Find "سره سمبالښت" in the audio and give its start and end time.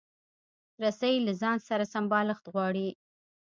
1.69-2.45